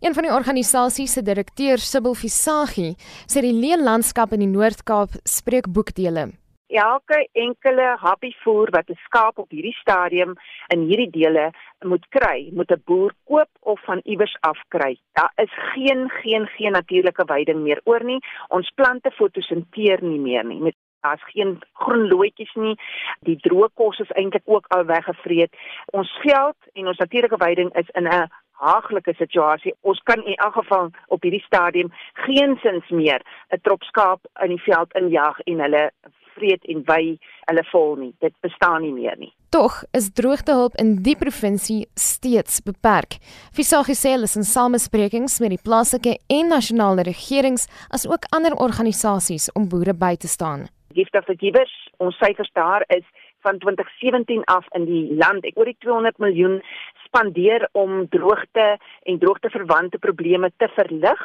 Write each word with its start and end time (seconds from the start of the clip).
Een 0.00 0.14
van 0.14 0.22
die 0.22 0.32
organisasie 0.32 1.06
se 1.10 1.22
direkteurs, 1.26 1.88
Sibyl 1.90 2.12
Visagie, 2.14 2.92
sê 3.26 3.40
die 3.42 3.50
leelandskap 3.50 4.30
in 4.36 4.44
die 4.44 4.50
Noord-Kaap 4.52 5.16
spreek 5.26 5.66
boekdele. 5.74 6.28
Elke 6.70 7.18
enkele 7.42 7.88
happievoer 8.04 8.70
wat 8.76 8.90
'n 8.90 9.00
skaap 9.06 9.42
op 9.42 9.50
hierdie 9.50 9.74
stadium 9.80 10.36
in 10.68 10.86
hierdie 10.86 11.10
dele 11.10 11.50
moet 11.82 12.06
kry, 12.14 12.50
moet 12.52 12.70
'n 12.70 12.82
boer 12.86 13.12
koop 13.24 13.50
of 13.60 13.80
van 13.84 14.00
iewers 14.04 14.36
af 14.40 14.58
kry. 14.68 14.98
Daar 15.12 15.32
is 15.36 15.52
geen 15.74 16.08
geen 16.08 16.46
geen 16.46 16.72
natuurlike 16.72 17.24
veiding 17.26 17.60
meer 17.62 17.80
oor 17.84 18.04
nie. 18.04 18.20
Ons 18.48 18.70
plante 18.74 19.10
fotosinteer 19.10 20.02
nie 20.02 20.20
meer 20.20 20.44
nie. 20.44 20.60
Met 20.60 20.76
Daar's 21.00 21.22
geen 21.24 21.60
groen 21.72 22.08
loetjies 22.08 22.54
nie. 22.54 22.74
Die 23.20 23.36
droë 23.36 23.68
kos 23.74 23.98
is 23.98 24.10
eintlik 24.10 24.42
ook 24.44 24.66
al 24.74 24.84
weggevreet. 24.84 25.54
Ons 25.86 26.10
veld 26.24 26.56
en 26.72 26.86
ons 26.86 26.98
natuurlike 26.98 27.38
veiding 27.38 27.70
is 27.76 27.90
in 27.94 28.08
'n 28.08 28.28
haaglike 28.58 29.14
situasie. 29.18 29.74
Ons 29.80 30.00
kan 30.04 30.22
in 30.24 30.36
elk 30.36 30.54
geval 30.60 30.90
op 31.08 31.22
hierdie 31.22 31.44
stadium 31.46 31.92
geensins 32.26 32.88
meer 32.90 33.20
'n 33.52 33.60
trop 33.62 33.82
skaap 33.82 34.20
in 34.42 34.48
die 34.56 34.62
veld 34.62 34.92
injag 34.94 35.40
en 35.46 35.60
hulle 35.60 35.90
vreet 36.38 36.64
en 36.64 36.82
wy 36.86 37.18
hulle 37.48 37.64
vol 37.72 37.96
nie. 37.96 38.14
Dit 38.24 38.34
bestaan 38.44 38.82
nie 38.82 38.92
meer 38.92 39.16
nie. 39.18 39.32
Tog 39.54 39.82
is 39.96 40.10
droogtehulp 40.12 40.76
in 40.82 40.96
die 41.06 41.16
provinsie 41.16 41.86
steeds 41.94 42.60
beperk. 42.60 43.18
Visagie 43.56 43.96
sê 43.96 44.14
hulle 44.14 44.28
is 44.28 44.36
in 44.36 44.44
samesprekings 44.44 45.38
met 45.40 45.54
die 45.56 45.62
plaaslike 45.64 46.18
en 46.38 46.52
nasionale 46.52 47.06
regerings 47.08 47.68
as 47.90 48.06
ook 48.06 48.28
ander 48.36 48.56
organisasies 48.66 49.48
om 49.54 49.68
boere 49.68 49.94
by 49.94 50.14
te 50.16 50.28
staan. 50.28 50.68
Gift 50.94 51.14
of 51.14 51.24
the 51.24 51.36
Givers, 51.36 51.72
ons 51.98 52.16
syfers 52.16 52.50
daar 52.52 52.84
is 52.88 53.04
van 53.46 53.58
2017 53.58 54.44
af 54.44 54.66
in 54.76 54.84
die 54.88 55.04
land 55.18 55.46
ek 55.48 55.58
oor 55.58 55.68
die 55.68 55.78
200 55.84 56.18
miljoen 56.22 56.58
spandeer 57.06 57.68
om 57.72 58.06
droogte 58.12 58.66
en 59.02 59.18
droogteverwante 59.18 59.98
probleme 59.98 60.50
te 60.56 60.68
verlig. 60.76 61.20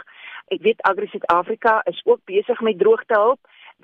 Ek 0.53 0.61
weet 0.63 0.81
Agri 0.87 1.07
Suid-Afrika 1.11 1.81
is 1.89 2.01
ook 2.05 2.21
besig 2.29 2.59
met 2.61 2.79
droogtehulp. 2.79 3.39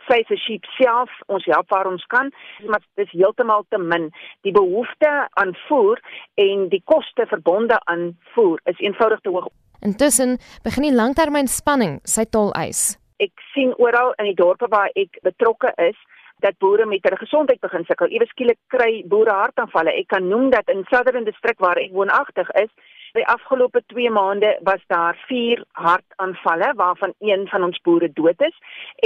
Sy 0.07 0.21
se 0.27 0.37
sheep 0.39 0.67
self, 0.77 1.11
ons 1.27 1.43
help 1.51 1.71
waar 1.73 1.87
ons 1.89 2.03
kan, 2.11 2.29
maar 2.67 2.79
dit 2.95 3.07
is 3.07 3.15
heeltemal 3.17 3.65
te 3.69 3.79
min. 3.81 4.07
Die 4.47 4.53
behoefte 4.55 5.09
aan 5.41 5.55
voer 5.67 5.99
en 6.39 6.69
die 6.71 6.81
koste 6.85 7.25
verbonde 7.27 7.79
aan 7.91 8.13
voer 8.35 8.61
is 8.71 8.79
eenvoudig 8.79 9.19
te 9.25 9.33
hoog. 9.33 9.49
Intussen 9.83 10.37
begin 10.63 10.87
die 10.87 10.95
langtermynspanning 10.95 11.99
sy 12.03 12.25
tol 12.31 12.53
eis. 12.59 12.95
Ek 13.19 13.35
sien 13.53 13.73
oral 13.79 14.13
in 14.19 14.29
die 14.29 14.37
dorpe 14.39 14.67
waar 14.71 14.91
ek 14.99 15.19
betrokke 15.23 15.71
is, 15.83 15.99
dat 16.39 16.57
boere 16.57 16.85
met 16.85 17.03
hulle 17.03 17.17
gesondheid 17.17 17.59
begin 17.59 17.85
sukkel. 17.85 18.11
Ewe 18.15 18.25
skielik 18.25 18.59
kry 18.67 19.03
boere 19.07 19.35
hartaanvalle. 19.41 19.95
Ek 20.01 20.07
kan 20.07 20.27
noem 20.27 20.49
dat 20.49 20.69
in 20.69 20.85
Southern 20.89 21.27
District 21.27 21.59
waar 21.59 21.77
ek 21.81 21.91
woonagtig 21.91 22.49
is, 22.63 22.71
die 23.17 23.25
afgelope 23.27 23.81
2 23.87 24.09
maande 24.13 24.49
was 24.63 24.81
daar 24.87 25.17
4 25.27 25.63
hartaanvalle 25.71 26.73
waarvan 26.75 27.13
een 27.19 27.47
van 27.47 27.63
ons 27.63 27.79
boere 27.81 28.11
dood 28.13 28.41
is. 28.41 28.57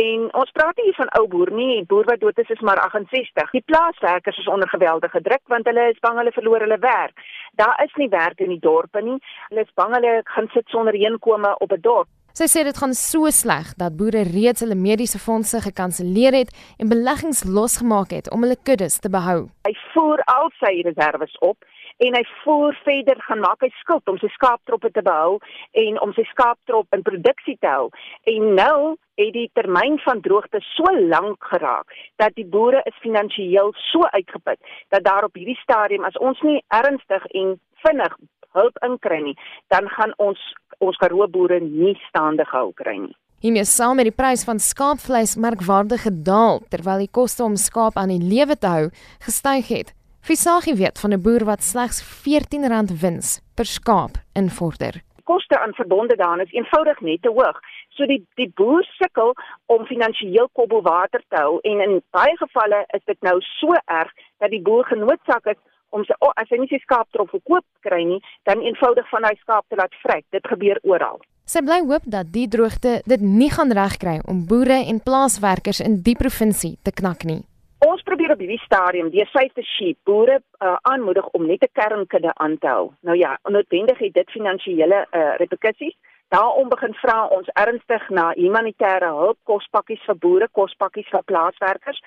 En 0.03 0.27
ons 0.33 0.51
praat 0.51 0.75
nie 0.77 0.95
van 0.95 1.11
ou 1.19 1.27
boer 1.27 1.51
nie, 1.51 1.69
die 1.75 1.87
boer 1.87 2.09
wat 2.11 2.19
dood 2.19 2.39
is 2.43 2.49
is 2.49 2.59
maar 2.59 2.79
68. 2.79 3.51
Die 3.51 3.63
plaaswerkers 3.65 4.37
is 4.37 4.47
onder 4.47 4.69
geweldige 4.69 5.21
druk 5.21 5.41
want 5.47 5.65
hulle 5.65 5.89
is 5.91 6.01
bang 6.03 6.17
hulle 6.17 6.35
verloor 6.35 6.67
hulle 6.67 6.79
werk. 6.79 7.23
Daar 7.55 7.79
is 7.85 7.95
nie 7.95 8.09
werk 8.09 8.39
in 8.39 8.51
die 8.55 8.59
dorpe 8.59 9.01
nie. 9.01 9.19
Hulle 9.49 9.61
is 9.61 9.73
bang 9.79 9.95
hulle 9.95 10.19
gaan 10.23 10.49
sit 10.53 10.67
sonder 10.67 10.93
inkomste 10.93 11.55
op 11.59 11.71
'n 11.71 11.81
dorp. 11.81 12.07
Sy 12.33 12.47
sê 12.49 12.63
dit 12.65 12.77
gaan 12.81 12.95
so 12.97 13.29
sleg 13.29 13.67
dat 13.77 13.93
boere 13.93 14.23
reeds 14.25 14.63
hulle 14.63 14.73
mediese 14.73 15.19
fondse 15.21 15.59
gekanselleer 15.61 16.33
het 16.33 16.55
en 16.81 16.89
beleggings 16.89 17.43
losgemaak 17.45 18.15
het 18.15 18.31
om 18.33 18.41
hulle 18.41 18.57
kuddes 18.69 18.95
te 19.03 19.11
behou. 19.13 19.51
Hy 19.69 19.73
voer 19.91 20.23
al 20.33 20.49
sy 20.57 20.71
reserves 20.87 21.35
op 21.45 21.61
en 22.01 22.17
hy 22.17 22.23
voer 22.39 22.73
verder 22.87 23.21
gaan 23.27 23.43
maak 23.45 23.61
hy 23.61 23.69
skuld 23.83 24.09
om 24.09 24.17
sy 24.17 24.31
skaaptroppe 24.33 24.89
te 24.97 25.05
behou 25.05 25.37
en 25.83 26.01
om 26.01 26.17
sy 26.17 26.25
skaaptrop 26.31 26.97
in 26.97 27.05
produksie 27.05 27.59
te 27.61 27.69
hou. 27.69 27.91
En 28.25 28.49
nou 28.57 28.95
het 29.21 29.33
die 29.37 29.51
termyn 29.53 30.01
van 30.01 30.25
droogte 30.25 30.65
so 30.73 30.89
lank 31.13 31.53
geraak 31.53 31.93
dat 32.17 32.33
die 32.33 32.49
boere 32.49 32.81
is 32.89 32.97
finansiëel 33.05 33.75
so 33.91 34.09
uitgeput 34.17 34.57
dat 34.89 35.05
daar 35.05 35.29
op 35.29 35.37
hierdie 35.37 35.61
stadium 35.61 36.09
as 36.09 36.17
ons 36.17 36.41
nie 36.41 36.63
ernstig 36.81 37.29
en 37.37 37.59
vinnig 37.85 38.17
hulp 38.57 38.77
inkry 38.85 39.19
nie, 39.21 39.37
dan 39.73 39.89
gaan 39.95 40.13
ons 40.21 40.41
ons 40.79 40.97
Karoo 40.97 41.27
boere 41.27 41.59
nie 41.59 41.95
staande 42.07 42.45
gehou 42.45 42.71
kry 42.73 42.97
nie. 42.97 43.15
Hiermee 43.43 43.65
saam 43.67 43.97
met 43.99 44.07
die 44.07 44.15
prys 44.15 44.45
van 44.47 44.59
skaapvleis 44.63 45.35
merkwaardig 45.35 46.05
gedaal 46.05 46.61
terwyl 46.71 47.01
die 47.03 47.11
koste 47.11 47.43
om 47.43 47.57
skaap 47.59 47.97
aan 47.99 48.13
die 48.13 48.23
lewe 48.23 48.55
te 48.55 48.69
hou 48.71 48.85
gestyg 49.25 49.67
het. 49.67 49.91
Visagie 50.23 50.75
weet 50.79 50.99
van 50.99 51.11
'n 51.13 51.21
boer 51.21 51.43
wat 51.43 51.63
slegs 51.63 51.99
R14 51.99 52.95
wins 53.01 53.41
per 53.55 53.65
skaap 53.65 54.15
invorder. 54.33 55.03
Koste 55.23 55.59
aan 55.59 55.73
verbonde 55.73 56.15
daaraan 56.15 56.39
is 56.39 56.51
eenvoudig 56.51 57.01
net 57.01 57.21
te 57.21 57.29
hoog. 57.29 57.59
So 57.89 58.05
die 58.05 58.25
die 58.35 58.51
boer 58.55 58.83
sukkel 58.83 59.33
om 59.65 59.85
finansiëel 59.85 60.47
kobbel 60.53 60.81
water 60.81 61.21
te 61.27 61.35
hou 61.35 61.59
en 61.61 61.81
in 61.81 62.01
baie 62.11 62.37
gevalle 62.37 62.85
is 62.87 63.03
dit 63.05 63.21
nou 63.21 63.41
so 63.41 63.67
erg 63.85 64.11
dat 64.37 64.49
die 64.49 64.61
boer 64.61 64.85
genoodsaak 64.85 65.45
is 65.45 65.59
om 65.93 66.03
sy 66.07 66.17
oh, 66.19 66.33
as 66.35 66.49
hy 66.49 66.59
nie 66.61 66.71
sy 66.71 66.81
skaap 66.83 67.07
trof 67.15 67.31
verkoop 67.33 67.65
kry 67.85 68.01
nie, 68.09 68.19
dan 68.49 68.65
eenvoudig 68.65 69.07
van 69.13 69.29
hy 69.29 69.35
skaap 69.43 69.65
te 69.69 69.79
laat 69.79 69.95
vrek. 70.01 70.25
Dit 70.35 70.49
gebeur 70.49 70.81
oral. 70.83 71.21
Sy 71.45 71.59
bly 71.61 71.81
hoop 71.83 72.05
dat 72.07 72.29
die 72.31 72.47
droogte 72.47 73.01
dit 73.09 73.23
nie 73.23 73.49
gaan 73.51 73.73
regkry 73.75 74.19
om 74.31 74.45
boere 74.47 74.79
en 74.87 75.01
plaaswerkers 75.03 75.83
in 75.83 75.99
die 76.05 76.15
provinsie 76.15 76.77
te 76.87 76.93
knak 76.95 77.25
nie. 77.27 77.41
Ons 77.83 78.03
probeer 78.07 78.31
op 78.31 78.39
hierdie 78.39 78.61
stadium 78.63 79.09
die 79.11 79.25
safety 79.27 79.65
sheep 79.67 79.97
boere 80.07 80.37
uh, 80.39 80.77
aanmoedig 80.87 81.27
om 81.35 81.45
net 81.47 81.63
'n 81.67 81.73
kernkudde 81.79 82.31
aan 82.35 82.57
te 82.57 82.67
hou. 82.67 82.93
Nou 83.01 83.17
ja, 83.17 83.37
onnodig 83.43 83.97
het 83.99 84.13
dit 84.13 84.31
finansiële 84.31 85.07
uh, 85.11 85.35
reperkusies. 85.41 85.95
Daarom 86.33 86.69
begin 86.69 86.93
vra 86.97 87.27
ons 87.29 87.49
ernstig 87.61 88.05
na 88.09 88.31
humanitêre 88.33 89.09
hulp, 89.13 89.37
kospakkies 89.45 90.01
vir 90.07 90.15
boere, 90.23 90.47
kospakkies 90.57 91.11
vir 91.13 91.21
plaaswerkers. 91.29 91.99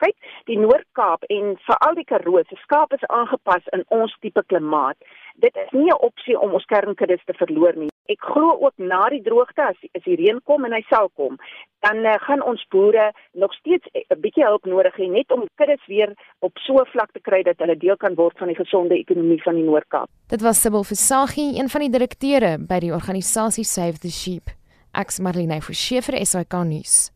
Kyk, 0.00 0.16
die 0.48 0.56
Noord-Kaap 0.62 1.26
en 1.36 1.58
veral 1.66 1.98
die 1.98 2.06
Karoo 2.08 2.40
se 2.48 2.56
skaap 2.62 2.96
is 2.96 3.04
aangepas 3.18 3.68
in 3.76 3.84
ons 3.92 4.14
tipe 4.24 4.40
klimaat. 4.48 4.96
Dit 5.38 5.56
is 5.56 5.70
nie 5.70 5.90
'n 5.90 6.00
opsie 6.00 6.40
om 6.40 6.52
ons 6.52 6.64
kernkuddes 6.64 7.24
te 7.24 7.34
verloor 7.34 7.76
nie. 7.76 7.90
Ek 8.08 8.20
glo 8.20 8.56
ook 8.60 8.72
na 8.76 9.08
die 9.08 9.22
droogte 9.22 9.62
as 9.62 9.76
as 9.92 10.04
die 10.04 10.16
reën 10.16 10.40
kom 10.44 10.64
en 10.64 10.72
hy 10.72 10.84
sal 10.88 11.10
kom, 11.14 11.36
dan 11.80 11.96
uh, 11.96 12.14
gaan 12.26 12.42
ons 12.42 12.66
boere 12.68 13.12
nog 13.32 13.52
steeds 13.54 13.86
'n 13.92 14.20
bietjie 14.20 14.44
hulp 14.44 14.64
nodig 14.64 14.96
hê 14.96 15.08
net 15.10 15.32
om 15.32 15.48
kuddes 15.54 15.86
weer 15.86 16.14
op 16.40 16.52
so 16.58 16.74
'n 16.80 16.86
vlak 16.86 17.12
te 17.12 17.20
kry 17.20 17.42
dat 17.42 17.58
hulle 17.58 17.76
deel 17.76 17.96
kan 17.96 18.14
word 18.14 18.38
van 18.38 18.48
die 18.48 18.56
gesonde 18.56 18.94
ekonomie 18.94 19.42
van 19.42 19.54
die 19.54 19.64
Noord-Kaap. 19.64 20.08
Dit 20.28 20.40
was 20.40 20.60
Sibyl 20.60 20.84
Versagie, 20.84 21.58
een 21.58 21.68
van 21.68 21.80
die 21.80 21.90
direkteure 21.90 22.58
by 22.58 22.78
die 22.78 22.92
organisasie 22.92 23.64
Save 23.64 23.98
the 23.98 24.10
Sheep. 24.10 24.50
Ek's 24.92 25.18
Marlene 25.18 25.60
Forsiefer, 25.60 26.26
SAK 26.26 26.52
nuus. 26.64 27.15